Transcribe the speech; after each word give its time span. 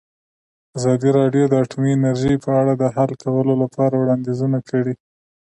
ازادي 0.77 1.09
راډیو 1.19 1.45
د 1.49 1.53
اټومي 1.63 1.91
انرژي 1.95 2.35
په 2.45 2.51
اړه 2.61 2.73
د 2.77 2.83
حل 2.95 3.11
کولو 3.23 3.53
لپاره 3.63 3.95
وړاندیزونه 3.97 4.57
کړي. 4.69 4.93